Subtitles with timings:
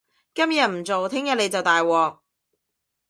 [0.33, 2.21] 今日唔做，聽日你就大鑊